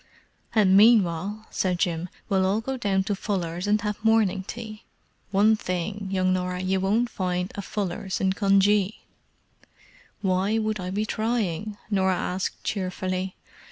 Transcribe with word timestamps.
"And 0.55 0.75
meanwhile," 0.75 1.45
said 1.51 1.77
Jim, 1.77 2.09
"we'll 2.27 2.43
all 2.43 2.59
go 2.59 2.75
down 2.75 3.03
to 3.03 3.15
Fuller's 3.15 3.67
and 3.67 3.79
have 3.81 4.03
morning 4.03 4.41
tea. 4.41 4.83
One 5.29 5.55
thing, 5.55 6.07
young 6.09 6.33
Norah, 6.33 6.59
you 6.63 6.79
won't 6.79 7.07
find 7.11 7.51
a 7.53 7.61
Fuller's 7.61 8.19
in 8.19 8.33
Cunjee!" 8.33 9.01
"Why 10.23 10.57
would 10.57 10.79
I 10.79 10.89
be 10.89 11.05
trying?" 11.05 11.77
Norah 11.91 12.17
asked 12.17 12.63
cheerfully. 12.63 13.35